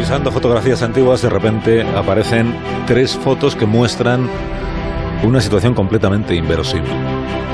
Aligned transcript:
revisando 0.00 0.32
fotografías 0.32 0.82
antiguas, 0.82 1.20
de 1.20 1.28
repente 1.28 1.82
aparecen 1.82 2.54
tres 2.86 3.14
fotos 3.18 3.54
que 3.54 3.66
muestran 3.66 4.30
una 5.22 5.42
situación 5.42 5.74
completamente 5.74 6.34
inverosímil. 6.34 6.90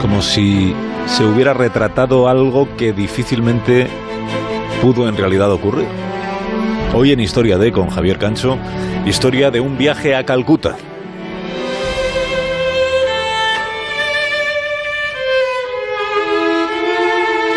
Como 0.00 0.22
si 0.22 0.74
se 1.04 1.22
hubiera 1.22 1.52
retratado 1.52 2.28
algo 2.28 2.66
que 2.78 2.94
difícilmente 2.94 3.88
pudo 4.80 5.06
en 5.06 5.18
realidad 5.18 5.52
ocurrir. 5.52 5.86
Hoy 6.94 7.12
en 7.12 7.20
Historia 7.20 7.58
de 7.58 7.72
con 7.72 7.90
Javier 7.90 8.16
Cancho, 8.16 8.56
historia 9.04 9.50
de 9.50 9.60
un 9.60 9.76
viaje 9.76 10.16
a 10.16 10.24
Calcuta. 10.24 10.78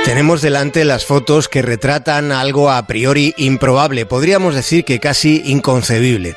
Tenemos 0.05 0.41
delante 0.41 0.83
las 0.83 1.05
fotos 1.05 1.47
que 1.47 1.61
retratan 1.61 2.33
algo 2.33 2.69
a 2.69 2.85
priori 2.85 3.33
improbable, 3.37 4.05
podríamos 4.05 4.53
decir 4.53 4.83
que 4.83 4.99
casi 4.99 5.41
inconcebible. 5.45 6.35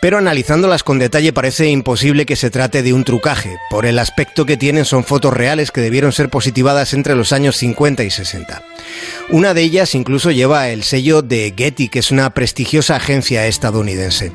Pero 0.00 0.16
analizándolas 0.16 0.84
con 0.84 1.00
detalle 1.00 1.32
parece 1.32 1.66
imposible 1.68 2.24
que 2.24 2.36
se 2.36 2.50
trate 2.50 2.84
de 2.84 2.92
un 2.92 3.02
trucaje. 3.02 3.56
Por 3.68 3.84
el 3.84 3.98
aspecto 3.98 4.46
que 4.46 4.56
tienen 4.56 4.84
son 4.84 5.04
fotos 5.04 5.34
reales 5.34 5.72
que 5.72 5.80
debieron 5.80 6.12
ser 6.12 6.30
positivadas 6.30 6.94
entre 6.94 7.16
los 7.16 7.32
años 7.32 7.56
50 7.56 8.04
y 8.04 8.10
60. 8.10 8.62
Una 9.30 9.54
de 9.54 9.62
ellas 9.62 9.94
incluso 9.94 10.30
lleva 10.30 10.68
el 10.68 10.82
sello 10.82 11.22
de 11.22 11.54
Getty, 11.56 11.88
que 11.88 12.00
es 12.00 12.10
una 12.10 12.34
prestigiosa 12.34 12.96
agencia 12.96 13.46
estadounidense. 13.46 14.32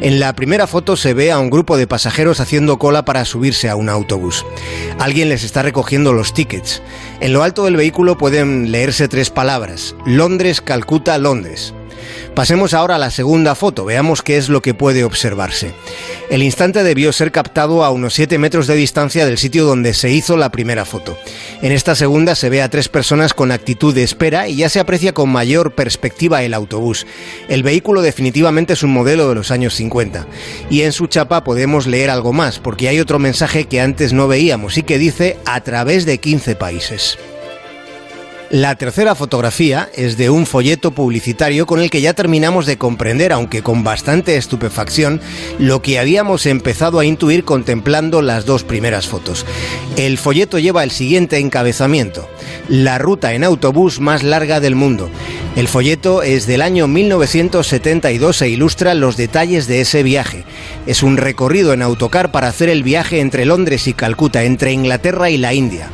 En 0.00 0.20
la 0.20 0.34
primera 0.34 0.66
foto 0.66 0.96
se 0.96 1.14
ve 1.14 1.32
a 1.32 1.38
un 1.38 1.50
grupo 1.50 1.76
de 1.76 1.86
pasajeros 1.86 2.40
haciendo 2.40 2.78
cola 2.78 3.04
para 3.04 3.24
subirse 3.24 3.68
a 3.68 3.76
un 3.76 3.88
autobús. 3.88 4.44
Alguien 4.98 5.28
les 5.28 5.42
está 5.42 5.62
recogiendo 5.62 6.12
los 6.12 6.32
tickets. 6.32 6.82
En 7.20 7.32
lo 7.32 7.42
alto 7.42 7.64
del 7.64 7.76
vehículo 7.76 8.18
pueden 8.18 8.70
leerse 8.70 9.08
tres 9.08 9.30
palabras. 9.30 9.94
Londres, 10.06 10.60
Calcuta, 10.60 11.18
Londres. 11.18 11.74
Pasemos 12.34 12.74
ahora 12.74 12.96
a 12.96 12.98
la 12.98 13.10
segunda 13.10 13.54
foto, 13.54 13.84
veamos 13.84 14.22
qué 14.22 14.36
es 14.36 14.48
lo 14.48 14.62
que 14.62 14.74
puede 14.74 15.04
observarse. 15.04 15.72
El 16.28 16.42
instante 16.42 16.82
debió 16.82 17.12
ser 17.12 17.32
captado 17.32 17.84
a 17.84 17.90
unos 17.90 18.14
7 18.14 18.38
metros 18.38 18.66
de 18.66 18.74
distancia 18.74 19.24
del 19.24 19.38
sitio 19.38 19.64
donde 19.64 19.94
se 19.94 20.10
hizo 20.10 20.36
la 20.36 20.50
primera 20.50 20.84
foto. 20.84 21.16
En 21.62 21.72
esta 21.72 21.94
segunda 21.94 22.34
se 22.34 22.50
ve 22.50 22.62
a 22.62 22.68
tres 22.68 22.88
personas 22.88 23.32
con 23.32 23.52
actitud 23.52 23.94
de 23.94 24.02
espera 24.02 24.48
y 24.48 24.56
ya 24.56 24.68
se 24.68 24.80
aprecia 24.80 25.14
con 25.14 25.30
mayor 25.30 25.74
perspectiva 25.74 26.42
el 26.42 26.54
autobús. 26.54 27.06
El 27.48 27.62
vehículo 27.62 28.02
definitivamente 28.02 28.74
es 28.74 28.82
un 28.82 28.92
modelo 28.92 29.28
de 29.28 29.34
los 29.34 29.50
años 29.50 29.74
50. 29.74 30.26
Y 30.70 30.82
en 30.82 30.92
su 30.92 31.06
chapa 31.06 31.44
podemos 31.44 31.86
leer 31.86 32.10
algo 32.10 32.32
más, 32.32 32.58
porque 32.58 32.88
hay 32.88 33.00
otro 33.00 33.18
mensaje 33.18 33.64
que 33.66 33.80
antes 33.80 34.12
no 34.12 34.28
veíamos 34.28 34.78
y 34.78 34.82
que 34.82 34.98
dice 34.98 35.38
a 35.44 35.60
través 35.62 36.06
de 36.06 36.18
15 36.18 36.56
países. 36.56 37.18
La 38.50 38.76
tercera 38.76 39.16
fotografía 39.16 39.90
es 39.92 40.16
de 40.16 40.30
un 40.30 40.46
folleto 40.46 40.92
publicitario 40.92 41.66
con 41.66 41.80
el 41.80 41.90
que 41.90 42.00
ya 42.00 42.14
terminamos 42.14 42.64
de 42.64 42.78
comprender, 42.78 43.32
aunque 43.32 43.60
con 43.60 43.82
bastante 43.82 44.36
estupefacción, 44.36 45.20
lo 45.58 45.82
que 45.82 45.98
habíamos 45.98 46.46
empezado 46.46 47.00
a 47.00 47.04
intuir 47.04 47.44
contemplando 47.44 48.22
las 48.22 48.46
dos 48.46 48.62
primeras 48.62 49.08
fotos. 49.08 49.44
El 49.96 50.16
folleto 50.16 50.60
lleva 50.60 50.84
el 50.84 50.92
siguiente 50.92 51.38
encabezamiento, 51.38 52.28
la 52.68 52.98
ruta 52.98 53.34
en 53.34 53.42
autobús 53.42 53.98
más 53.98 54.22
larga 54.22 54.60
del 54.60 54.76
mundo. 54.76 55.10
El 55.56 55.66
folleto 55.66 56.22
es 56.22 56.46
del 56.46 56.62
año 56.62 56.86
1972 56.86 58.42
e 58.42 58.48
ilustra 58.48 58.94
los 58.94 59.16
detalles 59.16 59.66
de 59.66 59.80
ese 59.80 60.04
viaje. 60.04 60.44
Es 60.86 61.02
un 61.02 61.16
recorrido 61.16 61.72
en 61.72 61.82
autocar 61.82 62.30
para 62.30 62.46
hacer 62.46 62.68
el 62.68 62.84
viaje 62.84 63.18
entre 63.18 63.44
Londres 63.44 63.88
y 63.88 63.92
Calcuta, 63.92 64.44
entre 64.44 64.72
Inglaterra 64.72 65.30
y 65.30 65.36
la 65.36 65.52
India. 65.52 65.90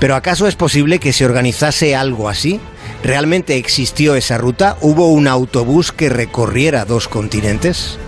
Pero 0.00 0.16
¿acaso 0.16 0.48
es 0.48 0.56
posible 0.56 0.98
que 0.98 1.12
se 1.12 1.26
organizase 1.26 1.94
algo 1.94 2.28
así? 2.28 2.58
¿Realmente 3.04 3.56
existió 3.56 4.14
esa 4.14 4.38
ruta? 4.38 4.76
¿Hubo 4.80 5.08
un 5.08 5.28
autobús 5.28 5.92
que 5.92 6.08
recorriera 6.08 6.86
dos 6.86 7.06
continentes? 7.06 7.98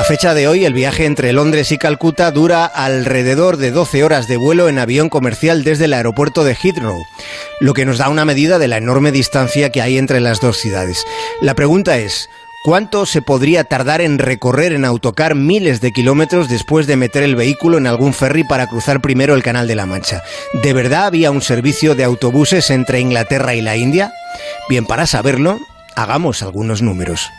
A 0.00 0.04
fecha 0.04 0.32
de 0.32 0.48
hoy, 0.48 0.64
el 0.64 0.72
viaje 0.72 1.04
entre 1.04 1.34
Londres 1.34 1.72
y 1.72 1.76
Calcuta 1.76 2.30
dura 2.30 2.64
alrededor 2.64 3.58
de 3.58 3.70
12 3.70 4.02
horas 4.02 4.28
de 4.28 4.38
vuelo 4.38 4.70
en 4.70 4.78
avión 4.78 5.10
comercial 5.10 5.62
desde 5.62 5.84
el 5.84 5.92
aeropuerto 5.92 6.42
de 6.42 6.54
Heathrow, 6.54 7.04
lo 7.60 7.74
que 7.74 7.84
nos 7.84 7.98
da 7.98 8.08
una 8.08 8.24
medida 8.24 8.58
de 8.58 8.68
la 8.68 8.78
enorme 8.78 9.12
distancia 9.12 9.68
que 9.68 9.82
hay 9.82 9.98
entre 9.98 10.20
las 10.20 10.40
dos 10.40 10.56
ciudades. 10.56 11.04
La 11.42 11.54
pregunta 11.54 11.98
es, 11.98 12.30
¿Cuánto 12.62 13.06
se 13.06 13.22
podría 13.22 13.64
tardar 13.64 14.02
en 14.02 14.18
recorrer 14.18 14.74
en 14.74 14.84
autocar 14.84 15.34
miles 15.34 15.80
de 15.80 15.92
kilómetros 15.92 16.50
después 16.50 16.86
de 16.86 16.96
meter 16.96 17.22
el 17.22 17.34
vehículo 17.34 17.78
en 17.78 17.86
algún 17.86 18.12
ferry 18.12 18.44
para 18.44 18.66
cruzar 18.66 19.00
primero 19.00 19.34
el 19.34 19.42
Canal 19.42 19.66
de 19.66 19.76
la 19.76 19.86
Mancha? 19.86 20.22
¿De 20.62 20.74
verdad 20.74 21.06
había 21.06 21.30
un 21.30 21.40
servicio 21.40 21.94
de 21.94 22.04
autobuses 22.04 22.68
entre 22.68 23.00
Inglaterra 23.00 23.54
y 23.54 23.62
la 23.62 23.78
India? 23.78 24.12
Bien, 24.68 24.84
para 24.84 25.06
saberlo, 25.06 25.58
hagamos 25.96 26.42
algunos 26.42 26.82
números. 26.82 27.30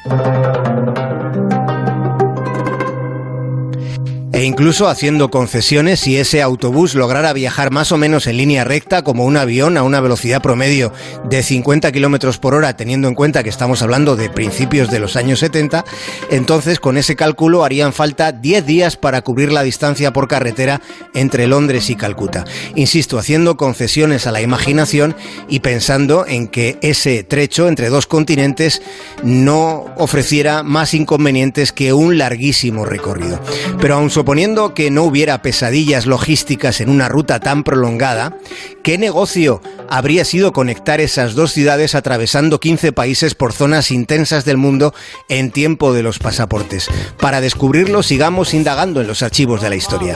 Incluso 4.52 4.90
haciendo 4.90 5.30
concesiones 5.30 6.02
si 6.02 6.18
ese 6.18 6.42
autobús 6.42 6.94
lograra 6.94 7.32
viajar 7.32 7.72
más 7.72 7.94
o 7.94 7.98
menos 7.98 8.28
en 8.28 8.36
línea 8.36 8.66
recta 8.66 9.02
como 9.02 9.24
un 9.24 9.38
avión 9.38 9.78
a 9.78 9.84
una 9.84 10.02
velocidad 10.02 10.42
promedio 10.42 10.92
de 11.30 11.42
50 11.42 11.90
kilómetros 11.94 12.38
por 12.38 12.54
hora, 12.54 12.76
teniendo 12.76 13.08
en 13.08 13.16
cuenta 13.16 13.44
que 13.44 13.50
estamos 13.50 13.82
hablando 13.82 14.18
de 14.18 14.30
principios 14.30 14.92
de 14.92 15.00
los 15.00 15.16
años 15.16 15.40
70, 15.40 15.86
entonces 16.32 16.82
con 16.82 16.98
ese 16.98 17.16
cálculo 17.16 17.64
harían 17.64 17.94
falta 17.94 18.34
10 18.34 18.66
días 18.66 18.98
para 18.98 19.22
cubrir 19.22 19.54
la 19.54 19.64
distancia 19.64 20.12
por 20.12 20.28
carretera 20.28 20.82
entre 21.14 21.48
Londres 21.48 21.90
y 21.90 21.96
Calcuta. 21.96 22.44
Insisto, 22.76 23.18
haciendo 23.18 23.56
concesiones 23.56 24.28
a 24.28 24.34
la 24.34 24.42
imaginación 24.42 25.16
y 25.48 25.62
pensando 25.62 26.26
en 26.28 26.50
que 26.50 26.78
ese 26.82 27.24
trecho 27.24 27.70
entre 27.70 27.88
dos 27.88 28.06
continentes 28.06 28.82
no 29.24 29.86
ofreciera 29.96 30.62
más 30.62 30.94
inconvenientes 30.94 31.72
que 31.72 31.94
un 31.94 32.18
larguísimo 32.18 32.84
recorrido. 32.84 33.40
Pero 33.80 33.96
aún 33.96 34.10
Suponiendo 34.10 34.41
que 34.74 34.90
no 34.90 35.04
hubiera 35.04 35.44
pesadillas 35.44 36.08
logísticas 36.08 36.82
en 36.82 36.90
una 36.90 37.08
ruta 37.08 37.40
tan 37.40 37.64
prolongada, 37.64 38.38
¿qué 38.82 38.98
negocio 38.98 39.62
habría 39.88 40.26
sido 40.26 40.52
conectar 40.52 41.00
esas 41.00 41.36
dos 41.36 41.52
ciudades 41.52 41.94
atravesando 41.94 42.60
15 42.60 42.92
países 42.92 43.36
por 43.36 43.54
zonas 43.54 43.92
intensas 43.92 44.44
del 44.44 44.58
mundo 44.58 44.96
en 45.30 45.52
tiempo 45.52 45.94
de 45.94 46.02
los 46.02 46.18
pasaportes? 46.18 46.88
Para 47.20 47.40
descubrirlo, 47.40 48.02
sigamos 48.02 48.56
indagando 48.56 49.02
en 49.02 49.08
los 49.08 49.22
archivos 49.22 49.62
de 49.62 49.70
la 49.70 49.76
historia. 49.76 50.16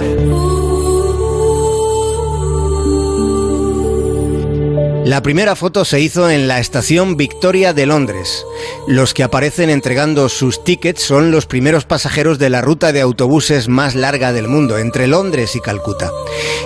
La 5.05 5.21
primera 5.21 5.55
foto 5.55 5.85
se 5.85 5.99
hizo 5.99 6.31
en 6.31 6.47
la 6.47 6.59
estación 6.59 7.15
Victoria 7.15 7.73
de 7.73 7.85
Londres. 7.85 8.43
Los 8.87 9.13
que 9.13 9.21
aparecen 9.21 9.69
entregando 9.69 10.29
sus 10.29 10.63
tickets 10.63 11.03
son 11.03 11.29
los 11.29 11.45
primeros 11.45 11.85
pasajeros 11.85 12.39
de 12.39 12.49
la 12.49 12.61
ruta 12.61 12.91
de 12.91 13.01
autobuses 13.01 13.67
más 13.67 13.93
larga 13.93 14.33
del 14.33 14.47
mundo, 14.47 14.79
entre 14.79 15.05
Londres 15.05 15.55
y 15.55 15.61
Calcuta. 15.61 16.09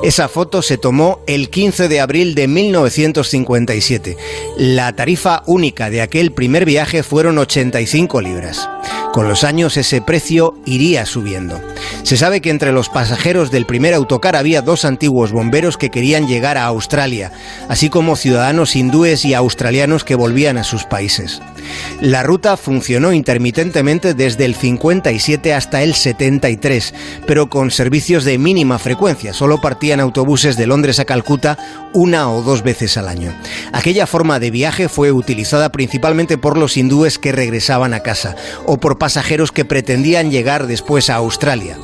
Esa 0.03 0.29
foto 0.29 0.61
se 0.61 0.77
tomó 0.77 1.19
el 1.27 1.49
15 1.49 1.89
de 1.89 1.99
abril 1.99 2.33
de 2.33 2.47
1957. 2.47 4.15
La 4.57 4.95
tarifa 4.95 5.43
única 5.45 5.89
de 5.89 6.01
aquel 6.01 6.31
primer 6.31 6.63
viaje 6.63 7.03
fueron 7.03 7.37
85 7.39 8.21
libras. 8.21 8.69
Con 9.11 9.27
los 9.27 9.43
años 9.43 9.75
ese 9.75 10.01
precio 10.01 10.55
iría 10.65 11.05
subiendo. 11.05 11.59
Se 12.09 12.17
sabe 12.17 12.41
que 12.41 12.49
entre 12.49 12.71
los 12.71 12.89
pasajeros 12.89 13.51
del 13.51 13.67
primer 13.67 13.93
autocar 13.93 14.35
había 14.35 14.63
dos 14.63 14.83
antiguos 14.83 15.31
bomberos 15.31 15.77
que 15.77 15.91
querían 15.91 16.25
llegar 16.25 16.57
a 16.57 16.65
Australia, 16.65 17.31
así 17.67 17.91
como 17.91 18.15
ciudadanos 18.15 18.75
hindúes 18.75 19.25
y 19.25 19.35
australianos 19.35 20.03
que 20.03 20.15
volvían 20.15 20.57
a 20.57 20.63
sus 20.63 20.85
países. 20.85 21.39
La 22.01 22.23
ruta 22.23 22.57
funcionó 22.57 23.13
intermitentemente 23.13 24.13
desde 24.13 24.45
el 24.45 24.55
57 24.55 25.53
hasta 25.53 25.83
el 25.83 25.95
73, 25.95 26.93
pero 27.27 27.49
con 27.49 27.71
servicios 27.71 28.23
de 28.23 28.37
mínima 28.37 28.79
frecuencia. 28.79 29.33
Solo 29.33 29.61
partían 29.61 29.99
autobuses 29.99 30.57
de 30.57 30.67
Londres 30.67 30.99
a 30.99 31.05
Calcuta 31.05 31.57
una 31.93 32.31
o 32.31 32.41
dos 32.41 32.63
veces 32.63 32.97
al 32.97 33.07
año. 33.07 33.33
Aquella 33.73 34.07
forma 34.07 34.39
de 34.39 34.51
viaje 34.51 34.89
fue 34.89 35.11
utilizada 35.11 35.71
principalmente 35.71 36.37
por 36.37 36.57
los 36.57 36.77
hindúes 36.77 37.19
que 37.19 37.31
regresaban 37.31 37.93
a 37.93 38.01
casa 38.01 38.35
o 38.65 38.77
por 38.77 38.97
pasajeros 38.97 39.51
que 39.51 39.65
pretendían 39.65 40.31
llegar 40.31 40.67
después 40.67 41.09
a 41.09 41.15
Australia. 41.15 41.77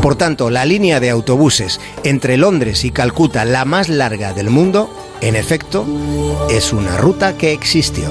Por 0.00 0.16
tanto, 0.16 0.50
la 0.50 0.64
línea 0.64 1.00
de 1.00 1.10
autobuses 1.10 1.80
entre 2.04 2.36
Londres 2.36 2.84
y 2.84 2.90
Calcuta, 2.90 3.44
la 3.44 3.64
más 3.64 3.88
larga 3.88 4.32
del 4.32 4.50
mundo, 4.50 4.90
en 5.20 5.36
efecto, 5.36 5.86
es 6.50 6.72
una 6.72 6.96
ruta 6.96 7.36
que 7.36 7.52
existió. 7.52 8.10